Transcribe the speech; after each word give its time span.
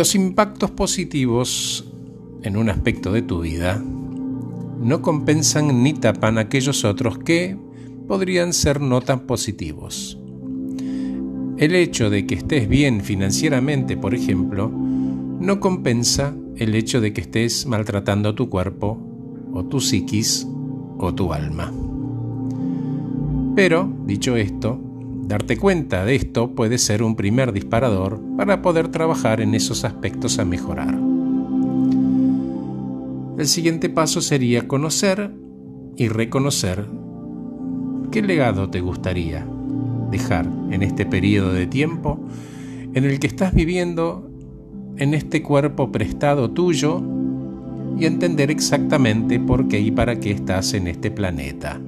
Los 0.00 0.14
impactos 0.14 0.70
positivos 0.70 1.84
en 2.42 2.56
un 2.56 2.70
aspecto 2.70 3.12
de 3.12 3.20
tu 3.20 3.42
vida 3.42 3.84
no 3.84 5.02
compensan 5.02 5.82
ni 5.82 5.92
tapan 5.92 6.38
aquellos 6.38 6.86
otros 6.86 7.18
que 7.18 7.58
podrían 8.08 8.54
ser 8.54 8.80
no 8.80 9.02
tan 9.02 9.26
positivos. 9.26 10.18
El 11.58 11.74
hecho 11.74 12.08
de 12.08 12.26
que 12.26 12.36
estés 12.36 12.66
bien 12.66 13.02
financieramente, 13.02 13.98
por 13.98 14.14
ejemplo, 14.14 14.70
no 14.70 15.60
compensa 15.60 16.34
el 16.56 16.74
hecho 16.76 17.02
de 17.02 17.12
que 17.12 17.20
estés 17.20 17.66
maltratando 17.66 18.34
tu 18.34 18.48
cuerpo 18.48 18.96
o 19.52 19.66
tu 19.66 19.80
psiquis 19.80 20.48
o 20.96 21.14
tu 21.14 21.34
alma. 21.34 21.74
Pero, 23.54 23.92
dicho 24.06 24.34
esto, 24.34 24.80
darte 25.30 25.56
cuenta 25.56 26.04
de 26.04 26.16
esto 26.16 26.56
puede 26.56 26.76
ser 26.76 27.04
un 27.04 27.14
primer 27.14 27.52
disparador 27.52 28.20
para 28.36 28.62
poder 28.62 28.88
trabajar 28.88 29.40
en 29.40 29.54
esos 29.54 29.84
aspectos 29.84 30.40
a 30.40 30.44
mejorar. 30.44 30.98
El 33.38 33.46
siguiente 33.46 33.88
paso 33.88 34.22
sería 34.22 34.66
conocer 34.66 35.30
y 35.96 36.08
reconocer 36.08 36.84
qué 38.10 38.22
legado 38.22 38.70
te 38.70 38.80
gustaría 38.80 39.46
dejar 40.10 40.48
en 40.72 40.82
este 40.82 41.06
periodo 41.06 41.52
de 41.52 41.68
tiempo 41.68 42.18
en 42.92 43.04
el 43.04 43.20
que 43.20 43.28
estás 43.28 43.54
viviendo 43.54 44.28
en 44.96 45.14
este 45.14 45.44
cuerpo 45.44 45.92
prestado 45.92 46.50
tuyo 46.50 47.00
y 47.96 48.06
entender 48.06 48.50
exactamente 48.50 49.38
por 49.38 49.68
qué 49.68 49.78
y 49.78 49.92
para 49.92 50.18
qué 50.18 50.32
estás 50.32 50.74
en 50.74 50.88
este 50.88 51.12
planeta. 51.12 51.80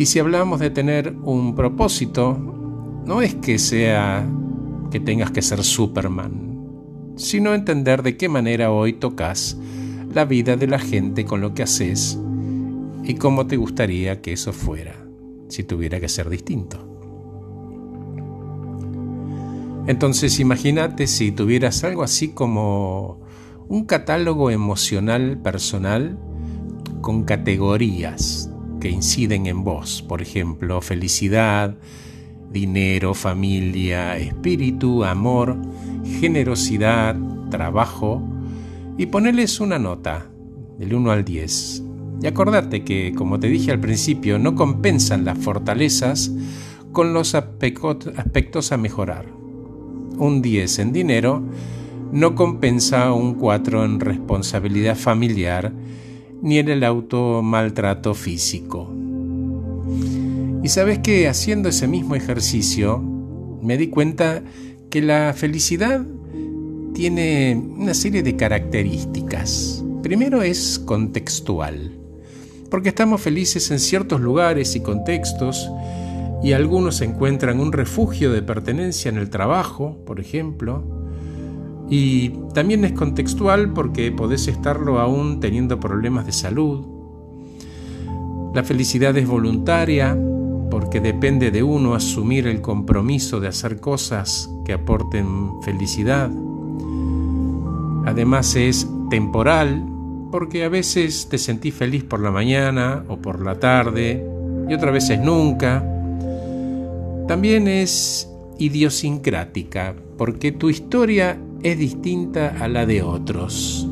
Y 0.00 0.06
si 0.06 0.18
hablamos 0.18 0.60
de 0.60 0.70
tener 0.70 1.14
un 1.24 1.54
propósito, 1.54 2.32
no 3.04 3.20
es 3.20 3.34
que 3.34 3.58
sea 3.58 4.26
que 4.90 4.98
tengas 4.98 5.30
que 5.30 5.42
ser 5.42 5.62
Superman, 5.62 7.12
sino 7.16 7.52
entender 7.52 8.02
de 8.02 8.16
qué 8.16 8.30
manera 8.30 8.72
hoy 8.72 8.94
tocas 8.94 9.58
la 10.14 10.24
vida 10.24 10.56
de 10.56 10.68
la 10.68 10.78
gente 10.78 11.26
con 11.26 11.42
lo 11.42 11.52
que 11.52 11.64
haces 11.64 12.18
y 13.04 13.16
cómo 13.16 13.46
te 13.46 13.58
gustaría 13.58 14.22
que 14.22 14.32
eso 14.32 14.54
fuera 14.54 15.06
si 15.50 15.64
tuviera 15.64 16.00
que 16.00 16.08
ser 16.08 16.30
distinto. 16.30 16.78
Entonces 19.86 20.40
imagínate 20.40 21.08
si 21.08 21.30
tuvieras 21.30 21.84
algo 21.84 22.04
así 22.04 22.28
como 22.28 23.20
un 23.68 23.84
catálogo 23.84 24.50
emocional 24.50 25.36
personal 25.42 26.18
con 27.02 27.24
categorías 27.24 28.50
que 28.80 28.90
inciden 28.90 29.46
en 29.46 29.62
vos, 29.62 30.02
por 30.02 30.22
ejemplo, 30.22 30.80
felicidad, 30.80 31.76
dinero, 32.50 33.14
familia, 33.14 34.16
espíritu, 34.16 35.04
amor, 35.04 35.56
generosidad, 36.20 37.16
trabajo, 37.50 38.22
y 38.98 39.06
ponerles 39.06 39.60
una 39.60 39.78
nota 39.78 40.26
del 40.78 40.94
1 40.94 41.10
al 41.10 41.24
10. 41.24 41.84
Y 42.22 42.26
acordate 42.26 42.84
que, 42.84 43.14
como 43.16 43.40
te 43.40 43.46
dije 43.46 43.70
al 43.70 43.80
principio, 43.80 44.38
no 44.38 44.54
compensan 44.54 45.24
las 45.24 45.38
fortalezas 45.38 46.32
con 46.92 47.14
los 47.14 47.34
aspectos 47.34 48.72
a 48.72 48.76
mejorar. 48.76 49.26
Un 50.18 50.42
10 50.42 50.80
en 50.80 50.92
dinero 50.92 51.42
no 52.12 52.34
compensa 52.34 53.12
un 53.12 53.34
4 53.34 53.84
en 53.84 54.00
responsabilidad 54.00 54.96
familiar 54.96 55.72
ni 56.42 56.58
en 56.58 56.68
el 56.68 56.84
auto 56.84 57.42
maltrato 57.42 58.14
físico. 58.14 58.92
Y 60.62 60.68
sabes 60.68 60.98
que 60.98 61.28
haciendo 61.28 61.68
ese 61.68 61.88
mismo 61.88 62.14
ejercicio 62.14 62.98
me 63.62 63.76
di 63.76 63.88
cuenta 63.88 64.42
que 64.90 65.02
la 65.02 65.32
felicidad 65.34 66.04
tiene 66.94 67.56
una 67.76 67.94
serie 67.94 68.22
de 68.22 68.36
características. 68.36 69.84
Primero 70.02 70.42
es 70.42 70.78
contextual 70.78 72.00
porque 72.70 72.90
estamos 72.90 73.20
felices 73.20 73.70
en 73.70 73.80
ciertos 73.80 74.20
lugares 74.20 74.76
y 74.76 74.80
contextos, 74.80 75.68
y 76.42 76.52
algunos 76.52 77.02
encuentran 77.02 77.60
un 77.60 77.72
refugio 77.72 78.32
de 78.32 78.42
pertenencia 78.42 79.10
en 79.10 79.18
el 79.18 79.28
trabajo, 79.28 79.98
por 80.06 80.20
ejemplo, 80.20 80.82
y 81.90 82.30
también 82.54 82.84
es 82.84 82.92
contextual 82.92 83.72
porque 83.72 84.12
podés 84.12 84.46
estarlo 84.46 85.00
aún 85.00 85.40
teniendo 85.40 85.80
problemas 85.80 86.24
de 86.24 86.32
salud. 86.32 86.86
La 88.54 88.62
felicidad 88.62 89.16
es 89.16 89.26
voluntaria 89.26 90.16
porque 90.70 91.00
depende 91.00 91.50
de 91.50 91.64
uno 91.64 91.94
asumir 91.94 92.46
el 92.46 92.60
compromiso 92.60 93.40
de 93.40 93.48
hacer 93.48 93.80
cosas 93.80 94.48
que 94.64 94.72
aporten 94.72 95.60
felicidad. 95.62 96.30
Además 98.06 98.54
es 98.54 98.88
temporal 99.10 99.84
porque 100.30 100.64
a 100.64 100.68
veces 100.68 101.28
te 101.28 101.38
sentís 101.38 101.74
feliz 101.74 102.04
por 102.04 102.20
la 102.20 102.30
mañana 102.30 103.04
o 103.08 103.16
por 103.16 103.44
la 103.44 103.58
tarde 103.58 104.24
y 104.68 104.74
otras 104.74 104.92
veces 104.92 105.18
nunca. 105.18 105.84
También 107.26 107.66
es 107.66 108.28
idiosincrática, 108.58 109.94
porque 110.16 110.52
tu 110.52 110.70
historia 110.70 111.36
es 111.62 111.78
distinta 111.78 112.56
a 112.60 112.68
la 112.68 112.86
de 112.86 113.02
otros. 113.02 113.86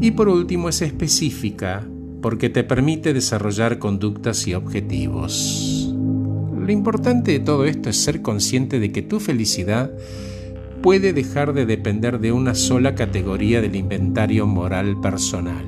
Y 0.00 0.12
por 0.12 0.28
último 0.28 0.68
es 0.68 0.82
específica, 0.82 1.86
porque 2.22 2.50
te 2.50 2.64
permite 2.64 3.12
desarrollar 3.12 3.78
conductas 3.78 4.46
y 4.46 4.54
objetivos. 4.54 5.94
Lo 6.56 6.70
importante 6.72 7.32
de 7.32 7.40
todo 7.40 7.64
esto 7.64 7.90
es 7.90 7.96
ser 7.96 8.22
consciente 8.22 8.80
de 8.80 8.92
que 8.92 9.02
tu 9.02 9.20
felicidad 9.20 9.90
puede 10.82 11.12
dejar 11.12 11.52
de 11.52 11.66
depender 11.66 12.20
de 12.20 12.32
una 12.32 12.54
sola 12.54 12.94
categoría 12.94 13.60
del 13.60 13.76
inventario 13.76 14.46
moral 14.46 15.00
personal. 15.00 15.66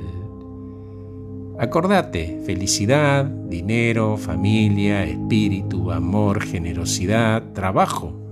Acordate, 1.59 2.41
felicidad, 2.45 3.25
dinero, 3.25 4.17
familia, 4.17 5.03
espíritu, 5.03 5.91
amor, 5.91 6.43
generosidad, 6.43 7.53
trabajo. 7.53 8.22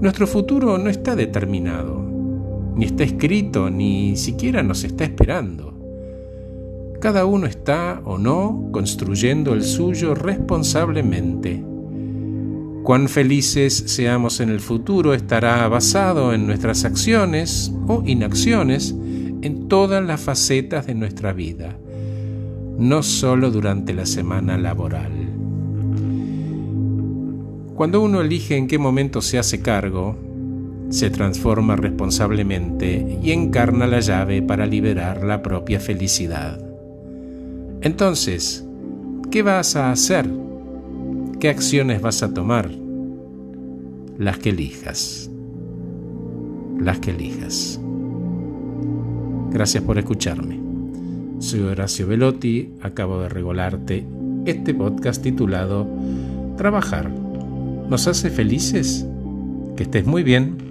Nuestro 0.00 0.26
futuro 0.26 0.78
no 0.78 0.90
está 0.90 1.16
determinado, 1.16 2.04
ni 2.74 2.84
está 2.84 3.04
escrito, 3.04 3.70
ni 3.70 4.16
siquiera 4.16 4.62
nos 4.62 4.84
está 4.84 5.04
esperando. 5.04 5.74
Cada 7.00 7.24
uno 7.26 7.46
está 7.46 8.00
o 8.04 8.18
no 8.18 8.68
construyendo 8.72 9.54
el 9.54 9.62
suyo 9.62 10.14
responsablemente 10.14 11.62
Cuán 12.86 13.08
felices 13.08 13.82
seamos 13.86 14.38
en 14.38 14.48
el 14.48 14.60
futuro 14.60 15.12
estará 15.12 15.66
basado 15.66 16.32
en 16.32 16.46
nuestras 16.46 16.84
acciones 16.84 17.72
o 17.88 18.04
inacciones 18.06 18.94
en 19.42 19.66
todas 19.66 20.04
las 20.04 20.20
facetas 20.20 20.86
de 20.86 20.94
nuestra 20.94 21.32
vida, 21.32 21.76
no 22.78 23.02
solo 23.02 23.50
durante 23.50 23.92
la 23.92 24.06
semana 24.06 24.56
laboral. 24.56 25.10
Cuando 27.76 28.02
uno 28.02 28.20
elige 28.20 28.56
en 28.56 28.66
qué 28.66 28.78
momento 28.78 29.20
se 29.22 29.38
hace 29.38 29.60
cargo, 29.60 30.16
se 30.88 31.10
transforma 31.10 31.76
responsablemente 31.76 33.18
y 33.22 33.32
encarna 33.32 33.86
la 33.86 34.00
llave 34.00 34.42
para 34.42 34.66
liberar 34.66 35.24
la 35.24 35.42
propia 35.42 35.78
felicidad. 35.78 36.58
Entonces, 37.82 38.66
¿qué 39.30 39.42
vas 39.42 39.76
a 39.76 39.92
hacer 39.92 40.26
¿Qué 41.40 41.50
acciones 41.50 42.00
vas 42.00 42.22
a 42.22 42.32
tomar? 42.32 42.70
Las 44.16 44.38
que 44.38 44.48
elijas. 44.48 45.30
Las 46.80 46.98
que 46.98 47.10
elijas. 47.10 47.78
Gracias 49.50 49.84
por 49.84 49.98
escucharme. 49.98 50.58
Soy 51.38 51.60
Horacio 51.60 52.06
Velotti, 52.06 52.72
acabo 52.80 53.20
de 53.20 53.28
regalarte 53.28 54.06
este 54.46 54.72
podcast 54.72 55.22
titulado 55.22 55.86
Trabajar. 56.56 57.25
¿Nos 57.88 58.08
hace 58.08 58.30
felices? 58.30 59.06
Que 59.76 59.84
estés 59.84 60.06
muy 60.06 60.24
bien. 60.24 60.65